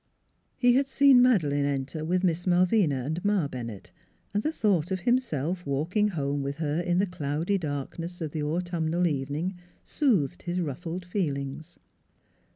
[0.57, 3.91] He had seen Madeleine enter with Miss Malvina and Ma Bennett,
[4.33, 8.41] and the thought of himself walking home with her in the cloudy darkness of the
[8.41, 11.77] autumnal evening soothed his ruffled feelings.